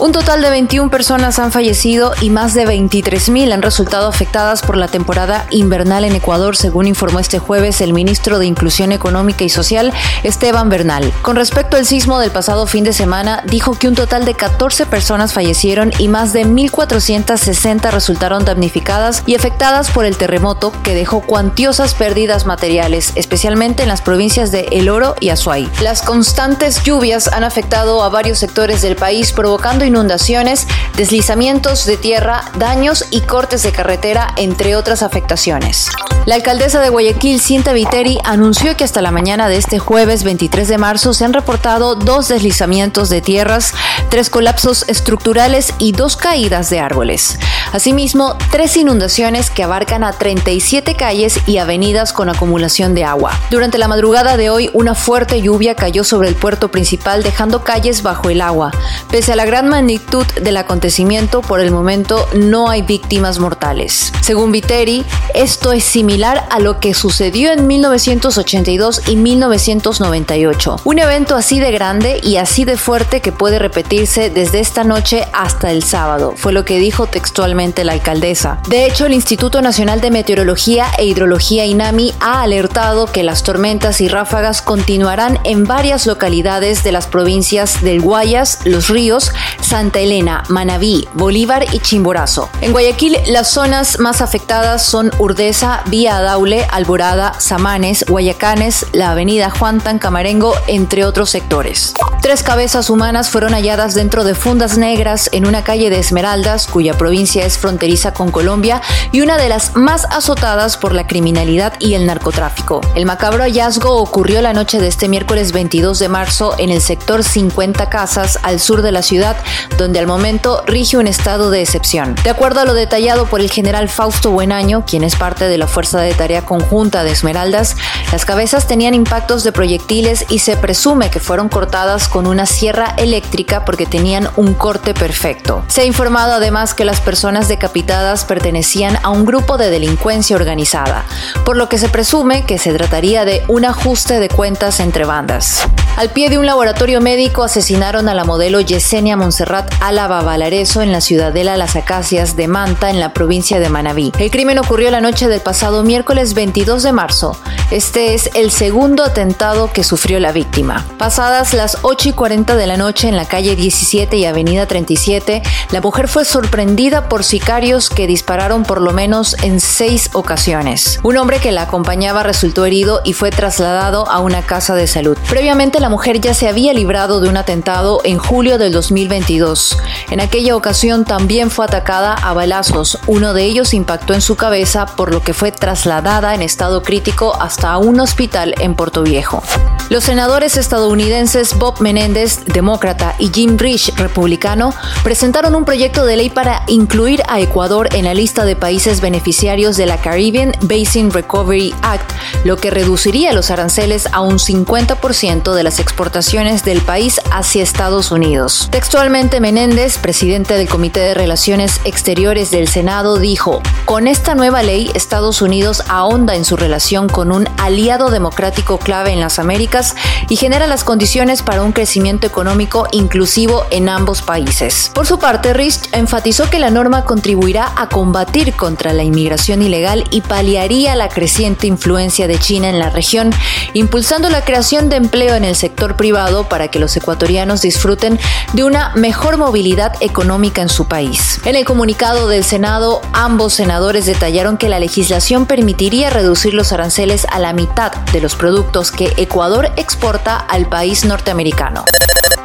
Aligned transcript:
Un 0.00 0.10
total 0.10 0.42
de 0.42 0.50
21 0.50 0.90
personas 0.90 1.38
han 1.38 1.52
fallecido 1.52 2.14
y 2.20 2.28
más 2.28 2.52
de 2.52 2.66
23.000 2.66 3.52
han 3.52 3.62
resultado 3.62 4.08
afectadas 4.08 4.60
por 4.60 4.76
la 4.76 4.88
temporada 4.88 5.46
invernal 5.50 6.04
en 6.04 6.16
Ecuador, 6.16 6.56
según 6.56 6.88
informó 6.88 7.20
este 7.20 7.38
jueves 7.38 7.80
el 7.80 7.92
ministro 7.92 8.40
de 8.40 8.46
Inclusión 8.46 8.90
Económica 8.90 9.44
y 9.44 9.48
Social, 9.48 9.92
Esteban 10.24 10.68
Bernal. 10.68 11.12
Con 11.22 11.36
respecto 11.36 11.76
al 11.76 11.86
sismo 11.86 12.18
del 12.18 12.32
pasado 12.32 12.66
fin 12.66 12.82
de 12.82 12.92
semana, 12.92 13.44
dijo 13.46 13.78
que 13.78 13.86
un 13.86 13.94
total 13.94 14.24
de 14.24 14.34
14 14.34 14.84
personas 14.86 15.32
fallecieron 15.32 15.92
y 15.98 16.08
más 16.08 16.32
de 16.32 16.44
1.460 16.44 17.92
resultaron 17.92 18.44
damnificadas 18.44 19.22
y 19.26 19.36
afectadas 19.36 19.90
por 19.90 20.06
el 20.06 20.16
terremoto 20.16 20.72
que 20.82 20.94
dejó 20.94 21.20
cuantiosas 21.20 21.94
pérdidas 21.94 22.46
materiales, 22.46 23.12
especialmente 23.14 23.84
en 23.84 23.88
las 23.88 24.02
provincias 24.02 24.50
de 24.50 24.66
El 24.72 24.88
Oro 24.88 25.14
y 25.20 25.28
Azuay. 25.28 25.70
Las 25.80 26.02
constantes 26.02 26.82
lluvias 26.82 27.28
han 27.28 27.44
afectado 27.44 28.02
a 28.02 28.08
varios 28.08 28.38
sectores 28.38 28.82
del 28.82 28.96
país, 28.96 29.32
provocando 29.32 29.83
inundaciones, 29.84 30.66
deslizamientos 30.96 31.86
de 31.86 31.96
tierra, 31.96 32.44
daños 32.58 33.06
y 33.10 33.22
cortes 33.22 33.62
de 33.62 33.72
carretera, 33.72 34.34
entre 34.36 34.76
otras 34.76 35.02
afectaciones. 35.02 35.90
La 36.26 36.36
alcaldesa 36.36 36.80
de 36.80 36.88
Guayaquil, 36.88 37.38
Cinta 37.38 37.74
Viteri, 37.74 38.18
anunció 38.24 38.78
que 38.78 38.84
hasta 38.84 39.02
la 39.02 39.10
mañana 39.10 39.50
de 39.50 39.58
este 39.58 39.78
jueves 39.78 40.24
23 40.24 40.66
de 40.68 40.78
marzo 40.78 41.12
se 41.12 41.26
han 41.26 41.34
reportado 41.34 41.96
dos 41.96 42.28
deslizamientos 42.28 43.10
de 43.10 43.20
tierras, 43.20 43.74
tres 44.08 44.30
colapsos 44.30 44.86
estructurales 44.88 45.74
y 45.78 45.92
dos 45.92 46.16
caídas 46.16 46.70
de 46.70 46.80
árboles. 46.80 47.38
Asimismo, 47.72 48.38
tres 48.50 48.74
inundaciones 48.78 49.50
que 49.50 49.64
abarcan 49.64 50.02
a 50.02 50.12
37 50.12 50.94
calles 50.94 51.38
y 51.46 51.58
avenidas 51.58 52.14
con 52.14 52.30
acumulación 52.30 52.94
de 52.94 53.04
agua. 53.04 53.38
Durante 53.50 53.76
la 53.76 53.88
madrugada 53.88 54.38
de 54.38 54.48
hoy, 54.48 54.70
una 54.72 54.94
fuerte 54.94 55.42
lluvia 55.42 55.74
cayó 55.74 56.04
sobre 56.04 56.28
el 56.28 56.36
puerto 56.36 56.70
principal 56.70 57.22
dejando 57.22 57.64
calles 57.64 58.02
bajo 58.02 58.30
el 58.30 58.40
agua. 58.40 58.70
Pese 59.10 59.34
a 59.34 59.36
la 59.36 59.44
gran 59.44 59.68
magnitud 59.68 60.24
del 60.40 60.56
acontecimiento, 60.56 61.42
por 61.42 61.60
el 61.60 61.70
momento 61.70 62.26
no 62.32 62.70
hay 62.70 62.80
víctimas 62.80 63.38
mortales. 63.38 64.10
Según 64.22 64.52
Viteri, 64.52 65.04
esto 65.34 65.72
es 65.72 65.84
similar 65.84 66.13
a 66.22 66.60
lo 66.60 66.78
que 66.78 66.94
sucedió 66.94 67.50
en 67.50 67.66
1982 67.66 69.02
y 69.08 69.16
1998. 69.16 70.76
Un 70.84 71.00
evento 71.00 71.34
así 71.34 71.58
de 71.58 71.72
grande 71.72 72.20
y 72.22 72.36
así 72.36 72.64
de 72.64 72.76
fuerte 72.76 73.20
que 73.20 73.32
puede 73.32 73.58
repetirse 73.58 74.30
desde 74.30 74.60
esta 74.60 74.84
noche 74.84 75.26
hasta 75.32 75.72
el 75.72 75.82
sábado, 75.82 76.34
fue 76.36 76.52
lo 76.52 76.64
que 76.64 76.78
dijo 76.78 77.08
textualmente 77.08 77.82
la 77.82 77.94
alcaldesa. 77.94 78.60
De 78.68 78.86
hecho, 78.86 79.06
el 79.06 79.12
Instituto 79.12 79.60
Nacional 79.60 80.00
de 80.00 80.12
Meteorología 80.12 80.86
e 80.98 81.04
Hidrología 81.04 81.66
INAMI 81.66 82.14
ha 82.20 82.42
alertado 82.42 83.06
que 83.06 83.24
las 83.24 83.42
tormentas 83.42 84.00
y 84.00 84.06
ráfagas 84.06 84.62
continuarán 84.62 85.40
en 85.42 85.64
varias 85.64 86.06
localidades 86.06 86.84
de 86.84 86.92
las 86.92 87.08
provincias 87.08 87.82
del 87.82 88.00
Guayas, 88.00 88.60
Los 88.64 88.88
Ríos, 88.88 89.32
Santa 89.60 89.98
Elena, 89.98 90.44
Manabí, 90.48 91.08
Bolívar 91.14 91.66
y 91.72 91.80
Chimborazo. 91.80 92.50
En 92.60 92.70
Guayaquil, 92.70 93.16
las 93.26 93.50
zonas 93.50 93.98
más 93.98 94.20
afectadas 94.20 94.86
son 94.86 95.10
Urdesa, 95.18 95.82
Vía 95.86 96.03
Daule, 96.04 96.66
Alborada, 96.70 97.34
Samanes, 97.38 98.04
Guayacanes, 98.06 98.86
la 98.92 99.12
avenida 99.12 99.50
Juan 99.50 99.80
Camarengo, 99.80 100.54
entre 100.66 101.04
otros 101.04 101.30
sectores. 101.30 101.94
Tres 102.20 102.42
cabezas 102.42 102.90
humanas 102.90 103.28
fueron 103.28 103.52
halladas 103.52 103.94
dentro 103.94 104.24
de 104.24 104.34
fundas 104.34 104.78
negras 104.78 105.28
en 105.32 105.46
una 105.46 105.62
calle 105.62 105.90
de 105.90 105.98
Esmeraldas, 105.98 106.66
cuya 106.66 106.94
provincia 106.94 107.44
es 107.44 107.58
fronteriza 107.58 108.14
con 108.14 108.30
Colombia 108.30 108.80
y 109.12 109.20
una 109.20 109.36
de 109.36 109.48
las 109.48 109.76
más 109.76 110.06
azotadas 110.06 110.76
por 110.76 110.94
la 110.94 111.06
criminalidad 111.06 111.74
y 111.80 111.94
el 111.94 112.06
narcotráfico. 112.06 112.80
El 112.94 113.04
macabro 113.04 113.42
hallazgo 113.42 113.96
ocurrió 113.96 114.40
la 114.42 114.52
noche 114.52 114.80
de 114.80 114.88
este 114.88 115.08
miércoles 115.08 115.52
22 115.52 115.98
de 115.98 116.08
marzo 116.08 116.54
en 116.58 116.70
el 116.70 116.80
sector 116.80 117.24
50 117.24 117.90
Casas, 117.90 118.38
al 118.42 118.60
sur 118.60 118.82
de 118.82 118.92
la 118.92 119.02
ciudad, 119.02 119.36
donde 119.76 119.98
al 119.98 120.06
momento 120.06 120.62
rige 120.66 120.96
un 120.96 121.06
estado 121.06 121.50
de 121.50 121.60
excepción. 121.60 122.14
De 122.24 122.30
acuerdo 122.30 122.60
a 122.60 122.64
lo 122.64 122.74
detallado 122.74 123.26
por 123.26 123.40
el 123.40 123.50
general 123.50 123.88
Fausto 123.88 124.30
Buenaño, 124.30 124.84
quien 124.86 125.04
es 125.04 125.16
parte 125.16 125.46
de 125.46 125.58
la 125.58 125.66
Fuerza 125.66 125.93
de 125.98 126.14
Tarea 126.14 126.44
Conjunta 126.44 127.04
de 127.04 127.12
Esmeraldas, 127.12 127.76
las 128.12 128.24
cabezas 128.24 128.66
tenían 128.66 128.94
impactos 128.94 129.44
de 129.44 129.52
proyectiles 129.52 130.24
y 130.28 130.38
se 130.38 130.56
presume 130.56 131.10
que 131.10 131.20
fueron 131.20 131.48
cortadas 131.48 132.08
con 132.08 132.26
una 132.26 132.46
sierra 132.46 132.94
eléctrica 132.96 133.64
porque 133.64 133.86
tenían 133.86 134.28
un 134.36 134.54
corte 134.54 134.94
perfecto. 134.94 135.64
Se 135.68 135.82
ha 135.82 135.84
informado 135.84 136.34
además 136.34 136.74
que 136.74 136.84
las 136.84 137.00
personas 137.00 137.48
decapitadas 137.48 138.24
pertenecían 138.24 138.98
a 139.02 139.10
un 139.10 139.24
grupo 139.24 139.58
de 139.58 139.70
delincuencia 139.70 140.36
organizada, 140.36 141.04
por 141.44 141.56
lo 141.56 141.68
que 141.68 141.78
se 141.78 141.88
presume 141.88 142.44
que 142.44 142.58
se 142.58 142.72
trataría 142.72 143.24
de 143.24 143.42
un 143.48 143.64
ajuste 143.64 144.20
de 144.20 144.28
cuentas 144.28 144.80
entre 144.80 145.04
bandas. 145.04 145.62
Al 145.96 146.10
pie 146.10 146.28
de 146.28 146.38
un 146.38 146.46
laboratorio 146.46 147.00
médico 147.00 147.44
asesinaron 147.44 148.08
a 148.08 148.14
la 148.14 148.24
modelo 148.24 148.60
Yesenia 148.60 149.16
Monserrat 149.16 149.72
Álava 149.80 150.22
Valareso 150.22 150.82
en 150.82 150.90
la 150.90 151.00
ciudadela 151.00 151.56
Las 151.56 151.76
Acacias 151.76 152.34
de 152.34 152.48
Manta, 152.48 152.90
en 152.90 152.98
la 152.98 153.12
provincia 153.12 153.60
de 153.60 153.68
Manabí. 153.68 154.10
El 154.18 154.32
crimen 154.32 154.58
ocurrió 154.58 154.90
la 154.90 155.00
noche 155.00 155.28
del 155.28 155.40
pasado 155.40 155.83
miércoles 155.84 156.34
22 156.34 156.82
de 156.82 156.92
marzo. 156.92 157.36
Este 157.70 158.14
es 158.14 158.30
el 158.34 158.50
segundo 158.50 159.04
atentado 159.04 159.70
que 159.72 159.84
sufrió 159.84 160.20
la 160.20 160.32
víctima. 160.32 160.84
Pasadas 160.98 161.54
las 161.54 161.78
8 161.82 162.10
y 162.10 162.12
40 162.12 162.56
de 162.56 162.66
la 162.66 162.76
noche 162.76 163.08
en 163.08 163.16
la 163.16 163.26
calle 163.26 163.56
17 163.56 164.16
y 164.16 164.24
avenida 164.26 164.66
37, 164.66 165.42
la 165.70 165.80
mujer 165.80 166.08
fue 166.08 166.24
sorprendida 166.24 167.08
por 167.08 167.24
sicarios 167.24 167.90
que 167.90 168.06
dispararon 168.06 168.64
por 168.64 168.80
lo 168.80 168.92
menos 168.92 169.36
en 169.42 169.60
seis 169.60 170.10
ocasiones. 170.12 171.00
Un 171.02 171.16
hombre 171.16 171.38
que 171.38 171.52
la 171.52 171.62
acompañaba 171.62 172.22
resultó 172.22 172.64
herido 172.64 173.00
y 173.04 173.12
fue 173.12 173.30
trasladado 173.30 174.08
a 174.08 174.20
una 174.20 174.42
casa 174.42 174.74
de 174.74 174.86
salud. 174.86 175.16
Previamente 175.28 175.80
la 175.80 175.88
mujer 175.88 176.20
ya 176.20 176.34
se 176.34 176.48
había 176.48 176.72
librado 176.72 177.20
de 177.20 177.28
un 177.28 177.36
atentado 177.36 178.00
en 178.04 178.18
julio 178.18 178.58
del 178.58 178.72
2022. 178.72 179.78
En 180.10 180.20
aquella 180.20 180.56
ocasión 180.56 181.04
también 181.04 181.50
fue 181.50 181.64
atacada 181.64 182.14
a 182.14 182.32
balazos. 182.32 182.98
Uno 183.06 183.34
de 183.34 183.44
ellos 183.44 183.74
impactó 183.74 184.14
en 184.14 184.20
su 184.20 184.36
cabeza, 184.36 184.86
por 184.86 185.12
lo 185.12 185.20
que 185.20 185.34
fue 185.34 185.52
trasladada 185.74 186.36
en 186.36 186.42
estado 186.42 186.84
crítico 186.84 187.34
hasta 187.34 187.76
un 187.78 187.98
hospital 187.98 188.54
en 188.60 188.76
Puerto 188.76 189.02
Viejo. 189.02 189.42
Los 189.90 190.04
senadores 190.04 190.56
estadounidenses 190.56 191.58
Bob 191.58 191.80
Menéndez, 191.80 192.44
demócrata, 192.46 193.16
y 193.18 193.30
Jim 193.34 193.58
Rich, 193.58 193.92
republicano, 193.96 194.72
presentaron 195.02 195.56
un 195.56 195.64
proyecto 195.64 196.06
de 196.06 196.16
ley 196.16 196.30
para 196.30 196.62
incluir 196.68 197.22
a 197.28 197.40
Ecuador 197.40 197.88
en 197.92 198.04
la 198.04 198.14
lista 198.14 198.44
de 198.44 198.54
países 198.54 199.00
beneficiarios 199.00 199.76
de 199.76 199.86
la 199.86 200.00
Caribbean 200.00 200.52
Basin 200.62 201.10
Recovery 201.10 201.74
Act, 201.82 202.08
lo 202.44 202.56
que 202.56 202.70
reduciría 202.70 203.32
los 203.32 203.50
aranceles 203.50 204.08
a 204.12 204.20
un 204.20 204.38
50% 204.38 205.54
de 205.54 205.62
las 205.64 205.80
exportaciones 205.80 206.64
del 206.64 206.82
país 206.82 207.20
hacia 207.32 207.64
Estados 207.64 208.12
Unidos. 208.12 208.68
Textualmente, 208.70 209.40
Menéndez, 209.40 209.98
presidente 209.98 210.54
del 210.54 210.68
Comité 210.68 211.00
de 211.00 211.14
Relaciones 211.14 211.80
Exteriores 211.84 212.52
del 212.52 212.68
Senado, 212.68 213.18
dijo, 213.18 213.60
con 213.84 214.06
esta 214.06 214.34
nueva 214.36 214.62
ley, 214.62 214.90
Estados 214.94 215.42
Unidos 215.42 215.53
ahonda 215.88 216.34
en 216.34 216.44
su 216.44 216.56
relación 216.56 217.08
con 217.08 217.30
un 217.30 217.48
aliado 217.58 218.10
democrático 218.10 218.78
clave 218.78 219.12
en 219.12 219.20
las 219.20 219.38
Américas 219.38 219.94
y 220.28 220.36
genera 220.36 220.66
las 220.66 220.84
condiciones 220.84 221.42
para 221.42 221.62
un 221.62 221.72
crecimiento 221.72 222.26
económico 222.26 222.88
inclusivo 222.92 223.64
en 223.70 223.88
ambos 223.88 224.22
países. 224.22 224.90
Por 224.94 225.06
su 225.06 225.18
parte, 225.18 225.52
Rich 225.52 225.90
enfatizó 225.92 226.50
que 226.50 226.58
la 226.58 226.70
norma 226.70 227.04
contribuirá 227.04 227.72
a 227.76 227.88
combatir 227.88 228.54
contra 228.54 228.92
la 228.92 229.04
inmigración 229.04 229.62
ilegal 229.62 230.04
y 230.10 230.20
paliaría 230.20 230.96
la 230.96 231.08
creciente 231.08 231.66
influencia 231.66 232.26
de 232.26 232.38
China 232.38 232.68
en 232.68 232.78
la 232.78 232.90
región, 232.90 233.30
impulsando 233.74 234.28
la 234.30 234.44
creación 234.44 234.88
de 234.88 234.96
empleo 234.96 235.34
en 235.34 235.44
el 235.44 235.56
sector 235.56 235.96
privado 235.96 236.48
para 236.48 236.68
que 236.68 236.78
los 236.78 236.96
ecuatorianos 236.96 237.62
disfruten 237.62 238.18
de 238.52 238.64
una 238.64 238.92
mejor 238.94 239.36
movilidad 239.36 239.92
económica 240.00 240.62
en 240.62 240.68
su 240.68 240.86
país. 240.86 241.40
En 241.44 241.56
el 241.56 241.64
comunicado 241.64 242.28
del 242.28 242.44
Senado, 242.44 243.00
ambos 243.12 243.54
senadores 243.54 244.06
detallaron 244.06 244.56
que 244.56 244.68
la 244.68 244.78
legislación 244.78 245.43
permitiría 245.46 246.10
reducir 246.10 246.54
los 246.54 246.72
aranceles 246.72 247.26
a 247.30 247.38
la 247.38 247.52
mitad 247.52 247.92
de 248.12 248.20
los 248.20 248.34
productos 248.34 248.90
que 248.90 249.12
Ecuador 249.16 249.70
exporta 249.76 250.36
al 250.36 250.66
país 250.66 251.04
norteamericano. 251.04 251.84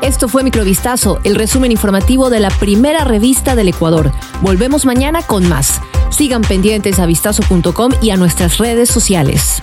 Esto 0.00 0.28
fue 0.28 0.44
Microvistazo, 0.44 1.18
el 1.24 1.34
resumen 1.34 1.72
informativo 1.72 2.30
de 2.30 2.40
la 2.40 2.50
primera 2.50 3.04
revista 3.04 3.56
del 3.56 3.68
Ecuador. 3.68 4.12
Volvemos 4.42 4.84
mañana 4.84 5.22
con 5.22 5.48
más. 5.48 5.80
Sigan 6.10 6.42
pendientes 6.42 6.98
a 6.98 7.06
vistazo.com 7.06 7.92
y 8.00 8.10
a 8.10 8.16
nuestras 8.16 8.58
redes 8.58 8.88
sociales. 8.88 9.60